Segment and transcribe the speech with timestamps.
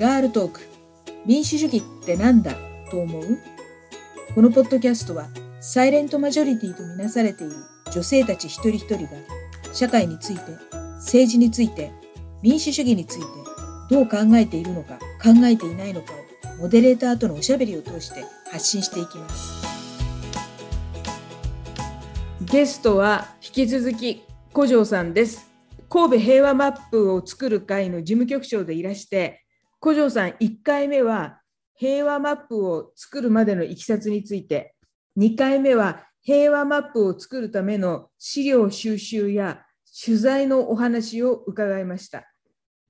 [0.00, 0.60] ガールトーク。
[1.26, 2.54] 民主主義ってなんだ？
[2.90, 3.38] と思う？
[4.34, 5.28] このポッドキャストは
[5.60, 7.52] サイレントマジョリティとみなされている
[7.92, 9.10] 女性たち一人一人が
[9.74, 10.40] 社会について
[11.00, 11.92] 政治について
[12.40, 13.26] 民主主義について
[13.90, 19.66] どう考えているのか考えていないのかをモデレーターとのおしゃべりを通して発信していきます。
[22.40, 24.22] ゲストは引き続き
[24.54, 25.46] 古城さんです。
[25.90, 29.39] 神戸平和マップを作る会の事務局長でいらして
[29.80, 31.40] 古城さん1回目は
[31.74, 34.74] 平和マップを作るまでのいきさつについて
[35.18, 39.62] 2回目は平和マップを作るための資料収集や
[40.04, 42.24] 取材のお話を伺いました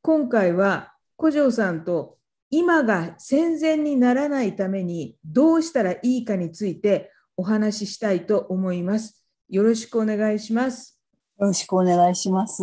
[0.03, 2.19] 今回は古城さんと
[2.51, 10.97] 今が戦前にならないためにどうしたらいいかについてお話ししたいと思いますよろしくお願いします。
[11.39, 12.63] よろしくお願いします。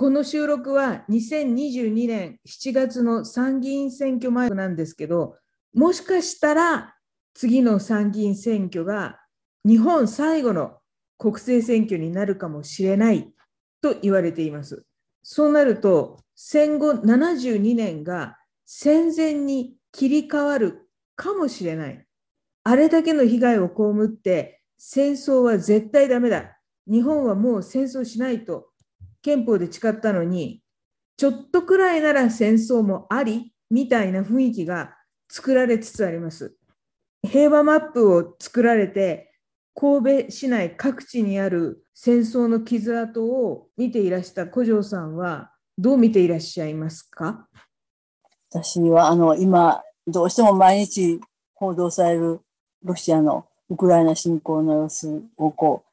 [0.00, 5.36] この収録は2022年7月の参議院選挙前なんですけど、
[5.74, 6.94] もしかしたら
[7.34, 9.18] 次の参議院選挙が
[9.62, 10.78] 日本最後の
[11.18, 13.30] 国政選挙になるかもしれない
[13.82, 14.86] と言われています。
[15.22, 22.06] そうなると戦後72年が戦前に切り替わるかもしれない。
[22.64, 26.56] あれだけの被害を被って戦争は絶対ダメだ。
[26.90, 28.69] 日本はもう戦争しないと
[29.22, 30.62] 憲法で誓ったのに、
[31.16, 34.94] ちょっとくらいなら戦争もありみたいな雰囲気が
[35.30, 36.56] 作られつつあります。
[37.22, 39.32] 平和マップを作られて、
[39.74, 47.46] 神戸市内各地にある戦争の傷跡を見ていらした古城さんはどう見ていらっしゃいますか？
[48.50, 51.20] 私はあの今どうしても毎日
[51.54, 52.40] 報道される
[52.82, 55.84] ロシアのウクライナ侵攻の様子をこ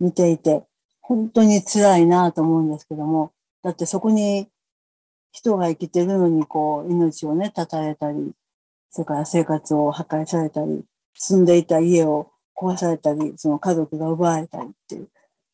[0.00, 0.64] う見ていて、
[1.14, 3.32] 本当に辛いなと思うんですけども、
[3.62, 4.48] だってそこに
[5.30, 8.32] 人が生きてるのにこう命をね、絶たれたり、
[8.90, 15.08] それから生活を破壊されたり、住んでいた家を壊されたり、その家族が奪われたりっていう。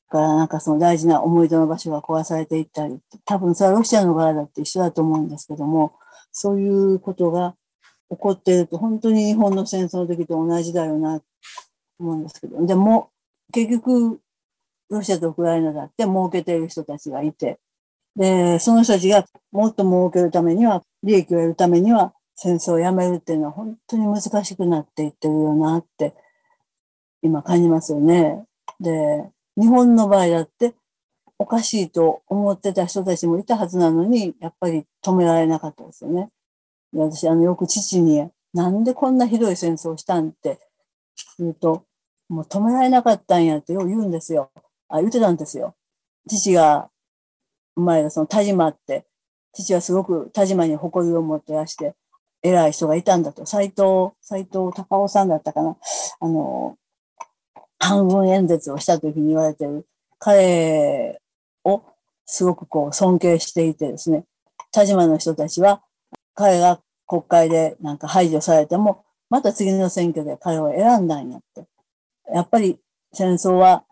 [0.09, 5.93] からなんかその大事な思い出の場所が壊されていったり、多分それはロシアの側だって一緒だと思うんですけども、
[6.33, 7.57] そういうことが
[8.11, 11.27] 起こっていると本当に日本の戦争の時と同じだよなと
[11.99, 13.11] 思うんですけど、でも、
[13.53, 14.21] 結局、
[14.91, 17.59] ロシアとウクライナだって儲けている人たちがいて、
[18.17, 26.15] で、その人たちがもっと儲けるためには、利益を得るためには、戦争をやめるっていうのは本当に難しくなっていってるよなって、
[27.23, 28.45] 今感じますよね。
[28.81, 29.25] で、
[29.57, 30.75] 日本の場合だって、
[31.39, 36.31] おかしいと思ってた人たちもいたはずなのに、やっぱり止められなかったですよね。
[36.93, 40.59] 私、あの、よく父に、なんでこんなひどい戦争をしたんって
[41.39, 41.85] 言うと、
[42.29, 44.51] もう止められなかったんやってよう言うんですよ。
[44.89, 45.75] あ、言ってたんですよ。
[46.29, 46.91] 父が
[47.77, 49.07] 生まれたその田島って、
[49.53, 51.95] 父はすごく田島に誇りを持ってらして、
[52.43, 53.47] 偉い人がいたんだと。
[53.47, 55.77] 斎藤、斎藤隆夫さんだったかな。
[56.21, 56.77] あの、
[57.79, 59.87] 半分演説をしたというふうに言われてる。
[60.19, 61.21] 彼
[61.65, 61.83] を
[62.27, 64.25] すごくこう尊敬していてですね、
[64.73, 65.83] 田島の人たちは
[66.35, 71.67] 彼が国会でなんか排除されても、また次の選挙で彼を選んだんやって。
[72.33, 72.79] やっぱり
[73.13, 73.85] 戦争は、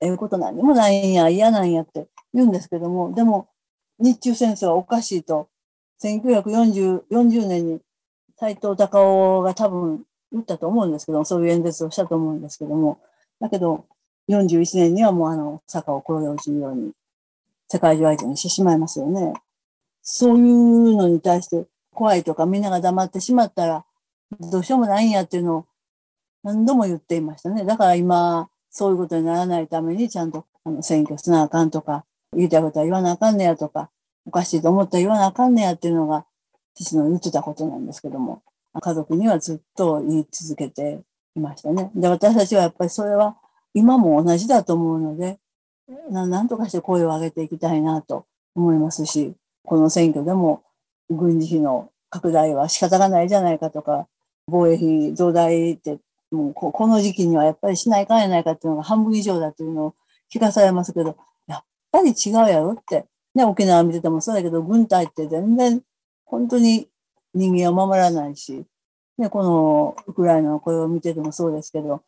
[0.00, 3.48] ええこと何もないんや、嫌なんやって言うんですけども、でも、
[3.98, 5.48] 日中戦争はおかしいと、
[6.02, 7.80] 1940 40年に
[8.38, 13.00] 斎藤隆夫が多分言ったと思うんですけども、そういう演説をしたと思うんですけども、
[13.40, 13.86] だけど、
[14.28, 16.92] 41年にはもうあの、坂を転げ落ちるように、
[17.68, 19.34] 世界中相手にしてしまいますよね。
[20.02, 23.84] そういうのに対して怖いとかみんなが黙ってしまったら、
[24.40, 25.66] どうしようもないんやっていうのを
[26.42, 27.64] 何度も言っていましたね。
[27.64, 33.90] だから今、そういうことにならないために、ちゃんとあの選挙しなあかんとか、言いたいことは言わなあかんねやとか、
[34.24, 36.26] おかしいと思ったら言わなあかんねやっていうのが、
[36.76, 38.40] 父の言ってたことなんですけども、
[38.80, 41.00] 家族にはずっと言い続けて
[41.34, 41.90] いましたね。
[41.96, 43.36] で、私たちはやっぱりそれは
[43.74, 45.40] 今も同じだと思うので、
[46.10, 50.62] なんとかして声を上げていきたいなと思いますし、この選挙でも
[51.10, 54.06] 軍事費の拡大は仕方がないじゃないかとか、
[54.46, 55.98] 防衛費増大って
[56.30, 59.94] もうこの時期にはやっぱりしないかんやないかっていうのが半分以上だというのを
[60.32, 61.16] 聞かされますけど、
[61.46, 63.06] やっぱり違うやろって。
[63.34, 65.80] ね、沖縄見ててもそうだけど、軍隊って全然
[66.24, 66.88] 本当に
[67.34, 68.64] 人間を守らないし、
[69.16, 72.02] ね、このウクライナの声を見ててもそうですけど、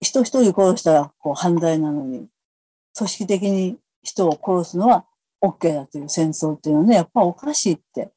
[0.00, 2.28] 人一人殺したらこう犯罪なのに、
[2.96, 5.04] 組織的に人を殺すのは
[5.42, 8.10] OK だという戦争っていうのはね、やっぱおかしいって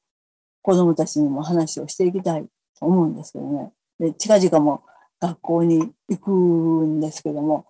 [0.61, 2.45] 子供たちにも話をしていきたい
[2.79, 3.71] と思うんですけどね。
[3.99, 4.83] で、近々も
[5.21, 7.67] 学校に行くんですけども、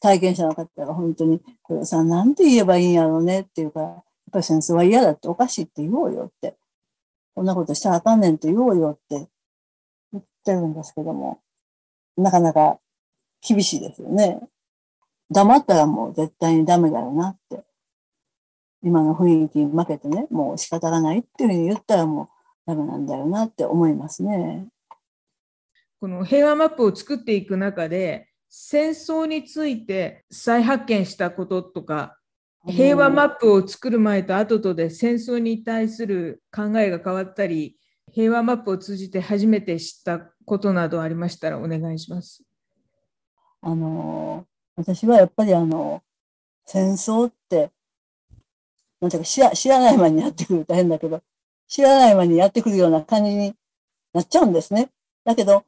[0.00, 4.02] 体験者の方が本当に、これさ、なんて言えばいいんやろうねっていうか、やっ
[4.32, 6.56] ぱり戦争は嫌だっておかしいって言おうよって。
[7.34, 9.28] こんなことしたらあかんねんって言おうよって
[10.12, 11.40] 言ってるんですけども、
[12.16, 12.78] なかなか
[13.46, 14.40] 厳しいですよね。
[15.30, 17.64] 黙ったらもう絶対にダメだよなって。
[18.82, 22.28] 今の雰囲気に負けてね、もう仕方がないっていうふうに言ったらもう
[22.66, 24.68] ダメなんだよなって思いますね。
[26.00, 32.18] この平和マップを作っていく中で、戦争について再発見したこととか、
[32.66, 37.76] 平和マップを作る前と後とで戦争に対する考えが変わったり、
[38.12, 42.42] 平和マップを通じて初めて知ったことなどありましたらお願いします。
[43.62, 44.46] あの、
[44.76, 46.02] 私はやっぱりあの、
[46.64, 47.70] 戦争って、
[49.00, 51.22] なんていうか知ら知らない間にやってくると変だけど、
[51.68, 53.54] 知らない間にやってくるような感じに
[54.12, 54.90] なっちゃうんですね。
[55.24, 55.64] だけど、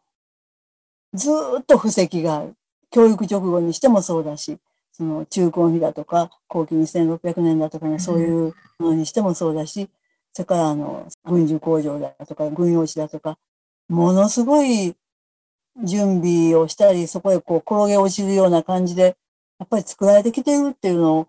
[1.15, 2.55] ずっと布石がある。
[2.91, 4.59] 教育直後にしてもそうだし、
[4.93, 9.89] その中高期だとか、後期2600年だとかね、そういうのにしてもそうだし、
[10.33, 13.39] それからあの、軍需工場だとか、軍用地だとか、
[13.89, 14.95] ものすごい
[15.85, 19.17] 準備をしたり、そこへこう転げ落ちるような感じで、
[19.59, 21.29] やっぱり作られてきてるっていうのを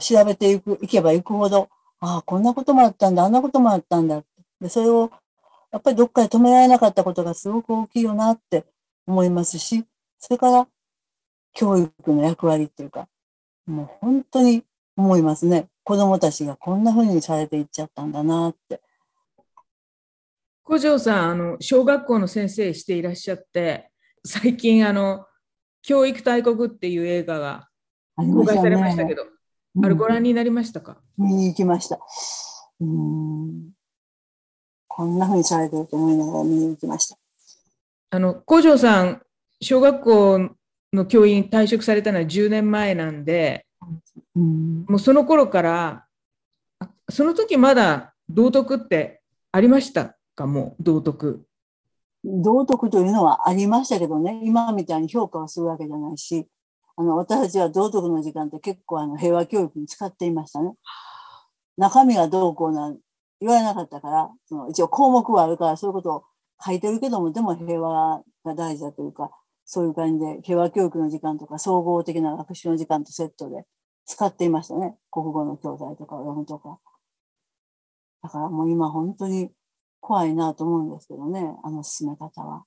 [0.00, 1.68] 調べていく、いけばいくほど、
[2.00, 4.22] ああ、こんなこともあったんだ、あんなこともあったんだ。
[4.60, 5.10] で、それを、
[5.72, 8.64] やっぱりどっかで止められなかったことがすごく大きいよなって
[9.06, 9.84] 思いますし、
[10.18, 10.68] それから
[11.52, 13.08] 教育の役割っていうか、
[13.66, 14.64] もう本当に
[14.96, 15.68] 思いますね。
[15.84, 18.80] 子供たちがこんな風にされていっちゃったんだなって。
[20.64, 23.90] 古城さん、あの小学校の先生していらっしゃって、
[24.24, 25.26] 最近あの
[25.82, 27.68] 教育大国っていう映画が
[28.16, 29.24] 公開されましたけど、あ、
[29.80, 31.98] ね,、れご覧になりましたか、見に行きました。
[32.80, 33.70] うん
[34.88, 37.16] こんな風にされてると思いながら見に行きました。
[38.14, 39.22] あの古城さん、
[39.60, 40.50] 小学校
[40.92, 43.66] の教員退職されたのは10年前なんで、
[44.36, 46.06] うん、もうその頃から、
[47.10, 49.20] その時まだ道徳って
[49.50, 51.44] ありましたか、もう道徳。
[52.22, 56.46] 道徳というのはありましたけどね、今みたいに評価をするわけじゃないし、
[56.96, 60.74] あの私たちは道徳の時間って結構あの平和教育に使っていましたね。
[61.76, 62.94] 中身がどうこうな
[63.40, 66.24] 言われなかったから、その一応項目はあるからそういうことを
[66.64, 69.30] 書いてるけども、でも平和が大事だというか、
[69.64, 73.64] そういう感じで平和教育の時間とか総合的な学習の時間とセットで
[74.04, 74.96] 使っていましたね。
[75.10, 76.78] 国語の教材とかを読むとか。
[78.22, 79.50] だからもう今本当に
[80.00, 82.64] 怖いなと思うんですけどね、あの進め方は。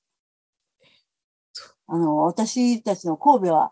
[1.87, 3.71] あの、私たちの神戸は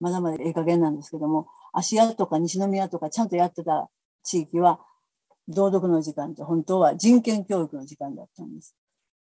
[0.00, 3.90] まだまだええ加減なんですけども、芦屋とか西宮とかちゃんとやってた
[4.22, 4.80] 地域は、
[5.48, 8.76] 道徳の時間って本当は人権教育の時間だったんです。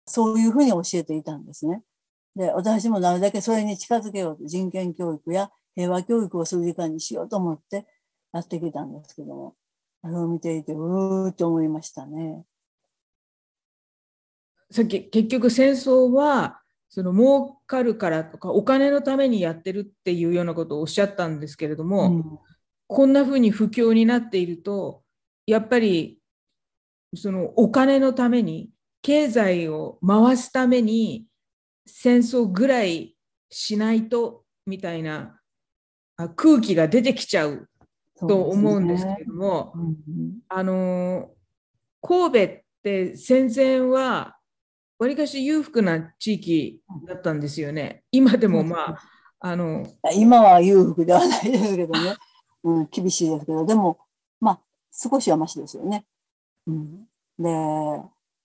[0.08, 1.82] そういうふうに教えていたんですね。
[2.34, 7.86] で、私もなるだけそれに近づけようと、人権教育や平和教育をする時間にしようと思って
[8.32, 9.54] やってきたんですけども、
[10.02, 12.44] あれを見ていて、うーっと思いましたね。
[14.70, 22.38] さっき結局戦争はその儲かるからとかお金のためにやってるっていうようなことをおっしゃったんですけれども、うん、
[22.86, 25.02] こんなふうに不況になっていると
[25.46, 26.18] やっぱり
[27.14, 28.70] そのお金のために
[29.02, 31.26] 経済を回すために
[31.86, 33.16] 戦争ぐらい
[33.50, 35.40] しないとみたいな
[36.36, 37.68] 空気が出てきちゃう
[38.26, 41.30] と思うんですけれども、ねうん、あの
[42.02, 44.36] 神戸って戦前は
[44.98, 48.02] わりかし裕福な地域だったんですよね。
[48.10, 48.98] 今でもまあ、
[49.40, 52.16] あの今は裕福ではないですけどね、
[52.64, 53.98] うん、厳しいですけど、でも、
[54.40, 56.04] まあ、少しはましですよね。
[56.66, 57.06] うん、
[57.38, 57.48] で、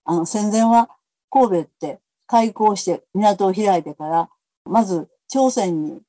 [0.06, 0.90] あの戦前は
[1.30, 4.30] 神戸って開港して港を開いてから、
[4.66, 6.02] まず朝鮮に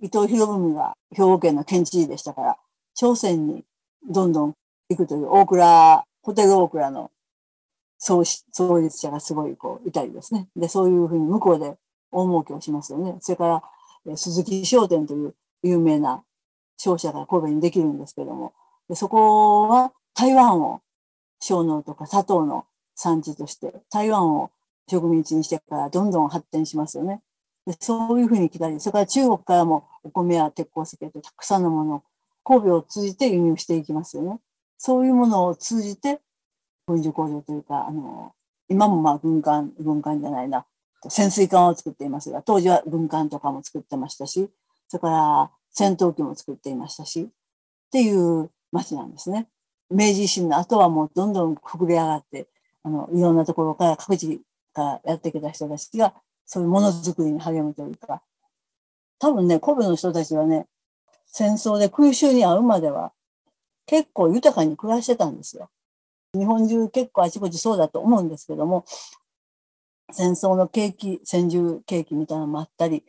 [0.00, 2.56] 伊藤博文が兵庫県の県知事でしたから、
[2.94, 3.64] 朝鮮に
[4.08, 4.54] どんどん
[4.88, 7.10] 行くという大倉、ホテル大倉の
[7.98, 10.48] 創創立者がすごいこういたりですね。
[10.56, 11.76] で、そういうふうに向こうで
[12.10, 13.16] 大儲けをしますよね。
[13.20, 13.62] それか
[14.06, 16.22] ら、鈴木商店という有名な
[16.78, 18.54] 商社が神戸にできるんですけども、
[18.88, 20.80] でそこは台湾を
[21.40, 22.64] 小脳とか砂糖の
[23.00, 24.50] 産地として台湾を
[24.88, 27.22] 植民地にしてからどんどん発展しますよね。
[27.66, 32.02] でそういうふうに来たり、それから中国からもお米や鉄鉱石とたくさんのものを
[32.44, 34.38] 神戸を通じて輸入していきますよね。
[34.76, 36.20] そういうものを通じて
[36.86, 38.32] 軍需工場というか、あの、
[38.68, 40.66] 今もまあ軍艦、軍艦じゃないな、
[41.08, 44.50] 潜水艦を作っていますが、当時は軍艦とかも作ってましたし、
[44.88, 47.28] それから戦闘機も作っていましたし、っ
[47.92, 49.48] ていう町なんですね。
[49.90, 52.46] 明治維新の後はもうどんどんくぐり上がって、
[52.82, 56.14] あの、いろんなところから各地からやってきた人たちが、
[56.46, 58.22] そういうものづくりに励むというか、
[59.18, 60.66] 多分ね、神戸の人たちはね、
[61.26, 63.12] 戦争で空襲に遭うまでは、
[63.86, 65.70] 結構豊かに暮らしてたんですよ。
[66.34, 68.84] 日本中結構あちこちそうだと思うんですけども、
[70.12, 73.04] 戦争の景気、戦時景気みたいなのもあったり、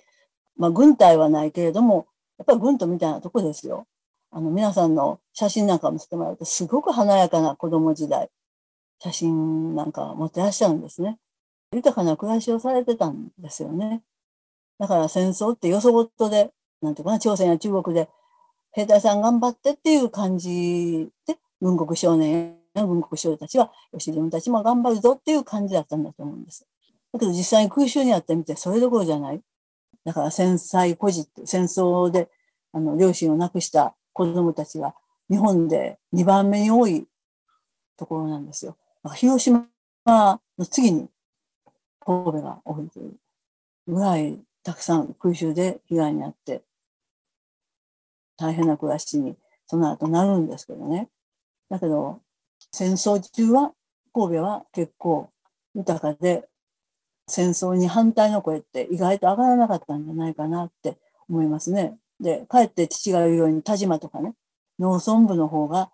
[0.58, 3.88] まあ軍隊はないけれども、やっぱり軍とみたいなとこですよ。
[4.32, 8.30] あの皆さんの写真なんか見せてもらうと、すごく華やかな子供時代、
[9.04, 11.18] 写真なんか持ってらっしゃるんですね。
[11.74, 14.04] 豊かな暮らしをされてたんですよね。
[14.78, 18.10] だから戦争ってよそごとで、なんていうかな、朝鮮や中国で
[18.74, 26.68] 兵隊さん頑張ってっていう感じで、軍国少年や軍国少女たちは、よし、自分たちも頑張るぞっていう感じだったんだと思うんです。
[27.12, 29.42] だけど実際に空襲にあってみて、それどころじゃない。
[30.06, 32.30] だから戦災孤児って、戦争で
[32.72, 34.94] あの両親を亡くした子供たちが
[35.30, 37.08] 日本で2番目に多い
[37.98, 38.78] ところなんですよ。
[39.16, 39.68] 広島
[40.06, 40.40] の
[40.70, 41.10] 次に
[42.00, 43.14] 神戸が多いという
[43.88, 46.62] ぐらいたくさん空襲で被害に遭って
[48.38, 49.36] 大変な暮らしに
[49.68, 51.10] その後なるんですけどね。
[51.70, 52.20] だけど
[52.72, 53.74] 戦争中は
[54.14, 55.30] 神戸は結構
[55.74, 56.48] 豊かで
[57.28, 60.98] 戦争に反対の声って意外と上がらなかったんじゃないかなって
[61.30, 61.98] 思いますね。
[62.20, 64.34] で、かえって父が言うように田島とかね、
[64.80, 65.92] 農村部の方が、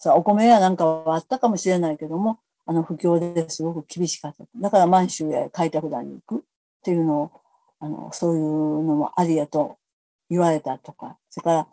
[0.00, 4.44] さ、お米やなんかはあったかもしれないけども、あの不況ですごく厳しかった。
[4.56, 6.42] だから満州へ開拓団に行くっ
[6.82, 7.30] ていうのを、
[7.80, 9.76] あの、そういうのもありやと
[10.30, 11.68] 言われたとか、それから、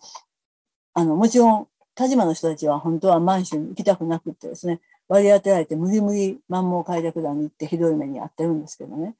[0.93, 9.15] あの、もちろん、田島の人たちは本当は満州に行きたくなくてですね、割り当てられて無理無理満蒙開拓団に行ってひどい目に遭ってるんですけどね。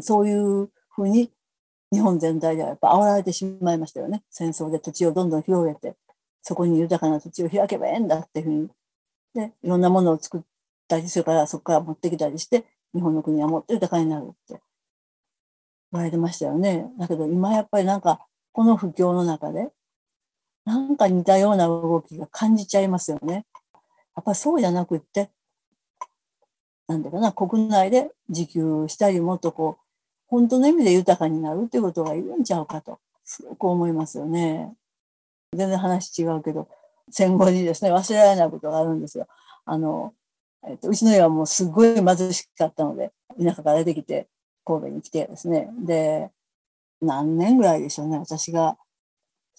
[0.00, 1.30] そういうふうに
[1.92, 4.22] 日本全体ではやっぱ煽られてしまいましたよね。
[4.30, 5.96] 戦争で土地をどんどん広げて、
[6.44, 8.68] そこに豊かな土地を開けばええんだっていうふうに。
[9.34, 10.40] で、いろんなものを作っ
[10.86, 14.60] たり、それからそこから持ってきたりして、日本の国はもっと豊かになるって
[15.90, 16.92] 言われてましたよね。
[16.98, 19.70] だけど今やっぱりなんか、この不況の中で、
[20.66, 23.46] なんか似たような動きが感じちゃいますよね。
[24.14, 25.30] やっぱそうじゃなくって、
[26.88, 29.82] なんだかな、国内で自給したり、もっとこう、
[30.26, 34.74] 本当の意味で豊かになるっていうことがいるんちゃうかと、すごく思いますよね。
[35.54, 36.68] 全然話違うけど、
[37.10, 39.26] 戦後にですね、忘れられないことがあるんですよ。
[39.64, 40.14] あの、
[40.66, 44.28] えっと、うちの家はもうすごい貧しかったので、田舎から出てきて、
[44.64, 45.68] 神戸に来てですね。
[45.84, 46.30] で、
[47.00, 48.18] 何年ぐらいでしょうね。
[48.18, 48.78] 私が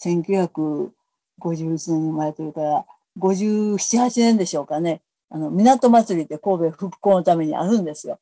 [0.02, 0.92] 1951
[1.92, 2.86] 年に生まれてるから、
[3.20, 5.02] 57、8年でしょうかね。
[5.30, 8.20] あの、港祭りって神戸復興のためにあるんですよ。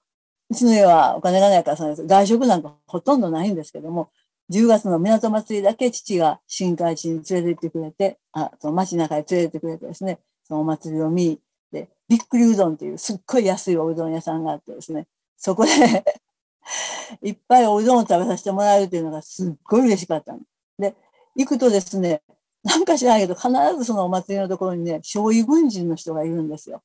[0.49, 2.05] うちの家はお金がないからそうです。
[2.05, 4.11] 外食なんかほとんどないんですけども、
[4.51, 11.39] 10月の港祭りだけ父が新海地に連れて行ってくれて、あ、その街中に連れて行ってくれてですね、そのお祭りを見、
[11.71, 15.07] で、びっくりうどんっていうすっごい安いおうどん屋さんがあってですね、
[15.37, 15.71] そこで
[17.21, 20.39] いっぱいおうどんを食べさせてもらえるっていうのがすっごい嬉しかったの
[20.77, 20.95] で、
[21.35, 22.21] 行くとですね、
[22.63, 26.81] なんか知らないけど、必ずそのお祭りのところにね、醤油軍人の人がいるんですよ。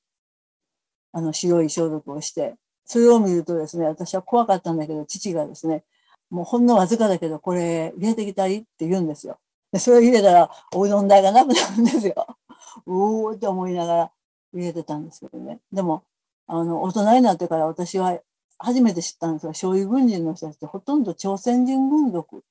[1.12, 2.56] あの、白い消毒をして。
[2.84, 5.84] それを見るとですね、私は怖かったんだけど、父がですね、
[6.30, 9.38] もうほんのわずかだけど、これ入れてきたりって言うんですよ。
[9.72, 12.26] で、それを入れたら、おうどん代がなくなるんですよ。
[12.86, 14.10] うおーって思いながら
[14.52, 15.60] 入れてたんですけどね。
[15.72, 16.02] でも、
[16.46, 18.18] あの、大人になってから私は
[18.58, 22.42] 初めて知ったんですが、醤油軍人の人たちってほとんど朝鮮人軍属、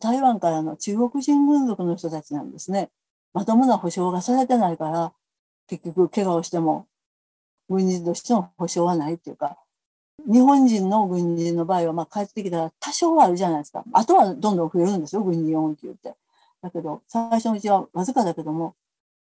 [0.00, 2.90] 台湾からの中国人軍属の人たちなんですね。
[3.32, 5.12] まともな保証がされてないから、
[5.66, 6.86] 結局怪我をしても
[7.68, 9.58] 軍人としての保証はないっていうか、
[10.26, 13.84] 日本人の軍人の場合は、まあ帰ってきたら多少はあるじゃないですか。
[13.92, 16.14] あとはどんどん増えるんですよ、軍人4級って。
[16.60, 18.74] だけど、最初のうちはわずかだけども、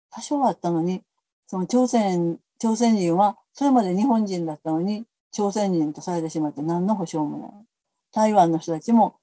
[0.10, 1.01] 多少はあったのに、
[1.48, 7.51] その朝鮮、朝鮮人は、それまで日本人だったのに、朝鮮人とされてしまって何の保証もない。
[8.13, 9.15] 台湾の人たちも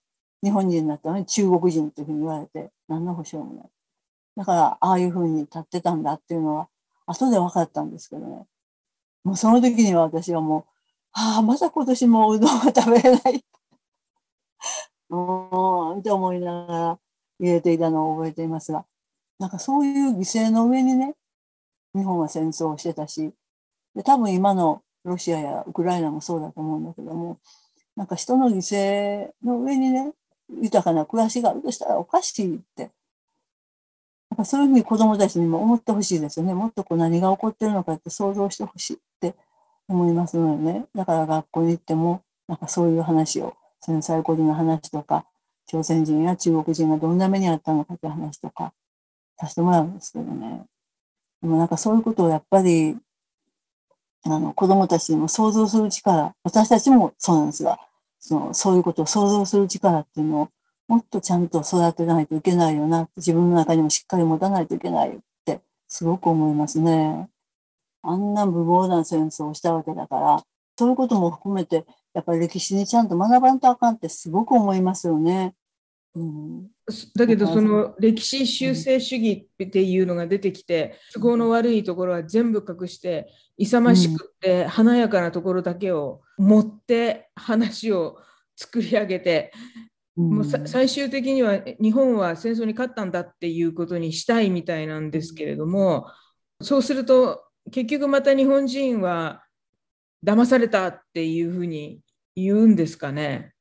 [0.42, 3.70] 日本人だったのに中国人というふうに言われて何の保証もない。
[4.36, 6.68] だから、ああいうふうに立ってたんだっていうのは、
[7.06, 8.46] 後で分かったんですけどね。
[9.24, 10.64] もうその時には私はもう、
[11.20, 13.44] ああ、また今年もうどんは食べれない。
[15.08, 16.98] もう、って思いながら
[17.40, 18.86] 入れていたのを覚えていますが、
[19.40, 21.16] なんかそういう犠牲の上にね、
[21.94, 23.32] 日本は戦争をしてたし、
[23.96, 27.40] で多分今のロシアやウクライナもそうだと思うんだけども、
[27.96, 30.12] なんか人の犠牲の上にね、
[30.62, 32.92] 豊かな暮らしがあるとしたらおかしいって。
[34.38, 36.54] ぱそういうふうに子供たちにも思ってほしいですよね。
[36.54, 38.98] もっとこう何が起こってるのかって想像してほしい。
[39.88, 40.86] 思いますのでね。
[40.94, 45.26] だから学校に行っても、なんかそういう話を、戦災孤児の話とか、
[45.66, 48.72] 朝鮮人や中国人がどんな目にあったのかって話とか、
[49.38, 50.64] させてもらうんですけどね。
[51.42, 52.96] でもなんかそういうことをやっぱり、
[54.24, 57.78] あの、子供たちにも想像する力、私たちもそうなんですが、
[58.18, 60.48] その、そういうことを想像する力っていうのを
[60.88, 67.28] もっとちゃんと育てないといけないよな、自分の中にもしっかり持たないといけないって、すごく思いますね。
[68.08, 70.42] ああんな無謀な戦争をしたわけだから、
[70.78, 71.84] そういうことも含めて、
[72.14, 75.54] やっぱり歴史にちゃんと学ばんとあかんってすごく思いますよね。
[76.14, 76.68] うん、
[77.14, 88.18] だけどその歴史修正主義っていうのが出てきて都合の悪いところは全部隠して勇ましくって華やかなところだけを持って話を
[88.56, 89.52] 作り上げて
[90.16, 96.08] もうさ最終的には日本は戦争に勝ったんだっていうことにしたいみたいなんですけれども
[96.60, 99.44] そうすると結局また日本人は
[100.24, 102.00] 騙されたっていうふうに
[102.34, 103.52] 言うんですかね？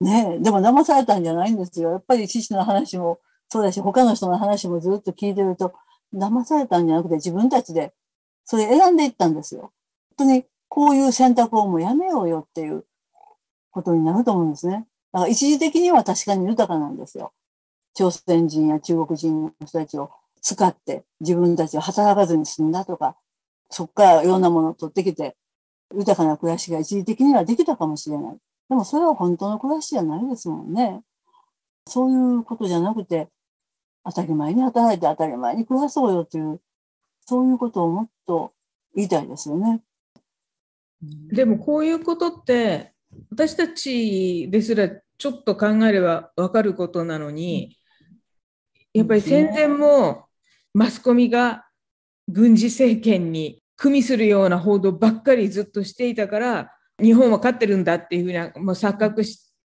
[0.00, 1.90] ね、でも騙されたんじゃないんですよ。
[1.90, 5.74] やっぱり父の話もそうだし、他の人の話もずっと聞いてると、
[6.14, 7.92] 騙されたんじゃなくて自分たちで
[8.44, 9.72] それ選んでいったんですよ。
[10.16, 12.84] 本当にこういう選択をもうやめようよっていう
[13.70, 14.86] ことになると思うんですね。
[15.12, 17.32] だから一時的には確かに豊かなんですよ。
[17.94, 23.16] 朝鮮人や中国人の人たちを使って自分たちは働かずに済んだとか、
[23.70, 25.36] そこからいろんなものを取ってきて、
[25.94, 28.36] 豊かな暮らしが一時的にはできたかもしれない。
[28.68, 31.02] でもそれは本当の暮らしじゃないですもんね。
[31.86, 33.28] そういうことじゃなくて、
[34.04, 36.60] 当たり前に働いて当たり前に暮らそうよという、
[37.26, 38.52] そういうことをもっと
[38.94, 39.82] 言いたいですよね。
[41.02, 42.92] でもこういうことって
[43.30, 47.78] 私たちですらちょっと考えれば分かることなのに
[48.92, 50.26] やっぱり戦前も
[50.74, 51.66] マスコミが
[52.28, 56.70] 軍事政権に組みするような報道ばっかりずっとしていたから
[57.02, 59.22] 日本は勝ってるんだっていうふうなもう錯覚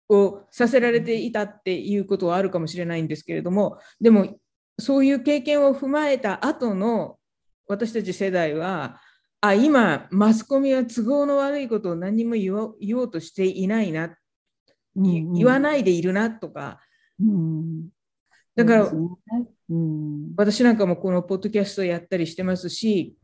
[0.08, 4.38] をさせられていたっていうことはあるかもしれないんですけれどもでも
[4.78, 7.18] そういう経験を踏まえた後の
[7.66, 8.98] 私たち世代は
[9.42, 14.16] あ今マスコミは都合の悪いことを何にも言おう言おうとしていないな、
[14.96, 16.80] 言言わないでいるなとか、
[17.20, 17.88] うん、
[18.56, 23.17] だから、うん、私なんかもこのポッドキャストやったりしてますし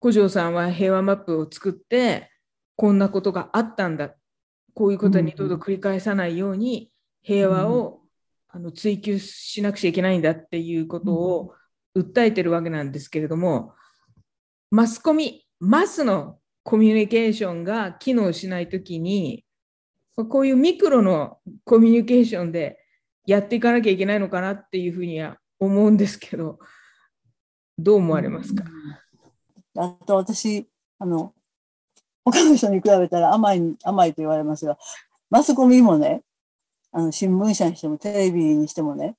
[0.00, 2.30] 古城さんは平和マップを作って
[2.76, 4.14] こんなことがあったんだ。
[4.74, 8.02] こういうことは二度と繰り返さないように平和を、
[8.50, 11.52] あの追求しなくちゃいけないんだっていうことを
[11.94, 13.74] 訴えてるわけなんですけれども
[14.70, 19.44] マスコミマスのコミュニケーションが機能しないときに
[20.16, 22.78] こういうミクロのコミュニケーションで
[23.26, 26.58] やっていかなきゃいけないのかなっていうふうには思うんですけど
[27.78, 28.64] どう思われますか、
[29.78, 31.32] あと私、あの、
[32.24, 34.76] 他の人に比べたら甘い、甘いと言われますが、
[35.30, 36.22] マスコミもね、
[36.92, 39.16] あの、新聞社にしてもテレビにしてもね、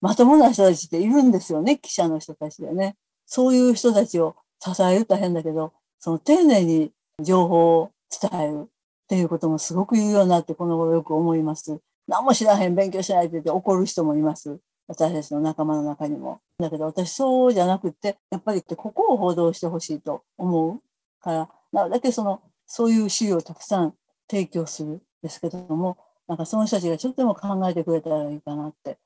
[0.00, 2.96] まともな人たちっているんですよね、記者の人たちでね。
[3.26, 8.66] そういう人たちを支えると変だけど、その丁寧に情報を伝えるっ
[9.08, 11.80] ていうこともすごく有用になって、この頃よく思います。
[12.06, 14.58] 何も知らへん、勉強しないって言って怒る人もいます。
[14.88, 16.40] 私たちの仲間の中にも。
[16.58, 23.94] だけど私そうじゃなくて、やっぱりってここを報道してほしいと思うから、なるだけその、そういう資料をたくさん
[24.30, 28.98] 提供するんですけども、なんかその人たちがちょっとでも考えてくれたらいいかなって。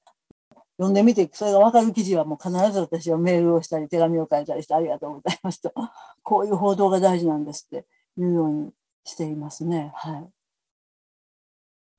[0.79, 5.73] 読んでみて、それが分かる記事はもう必ず私はメールをしたり、手紙を書いたりしてありがとうございますと。
[6.23, 8.73] こういう報道が大事なんですっていうように
[9.05, 9.93] していますね。
[9.95, 10.31] はい。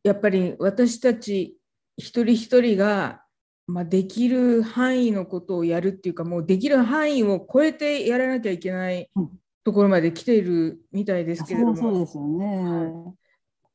[0.04, 1.58] やっぱり私たち
[1.98, 3.23] 一人一人が、
[3.66, 9.30] まあ、できる範囲のことをやるっていうかもうできる範囲を超えてやらなきゃいけないうん
[9.64, 13.14] ところまで来ているみたいですけれどもそうそうですよね。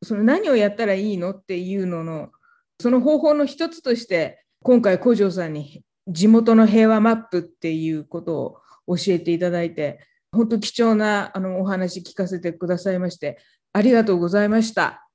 [0.02, 2.30] その何をやったらいいのっていうのの
[2.78, 9.98] その方法の一つとして今回古城さんに地元の平和マップっていうことを教えていただいて
[10.30, 13.38] 本当貴重なあのお話聞かせてくださいまして
[13.72, 15.08] ありがとうございました。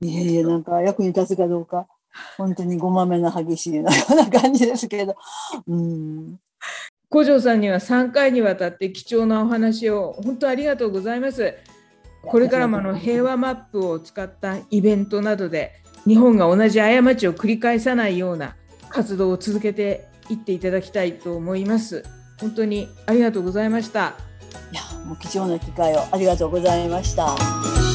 [0.00, 1.86] いえいえ、なんか役に立つかどうか、
[2.36, 5.16] 本当にごまめな激しいなような感じですけど。
[5.66, 6.36] うん。
[7.10, 11.54] 古城さんには3回にわたって貴重なお話を本当ありがとうございます。
[12.22, 15.72] これからもあの平和マップを使ったイベントなどで
[16.06, 18.56] 日本が同じ過ちを繰り返さないような
[18.88, 22.04] 活動を続けていっていただきたいと思います。
[22.40, 24.14] 本当にありがとうございました。
[24.72, 27.85] いや、もう貴重な機会をありがとうございました。